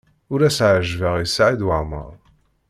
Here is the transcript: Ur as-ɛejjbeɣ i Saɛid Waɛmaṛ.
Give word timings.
Ur 0.33 0.39
as-ɛejjbeɣ 0.47 1.15
i 1.17 1.25
Saɛid 1.27 1.61
Waɛmaṛ. 1.67 2.11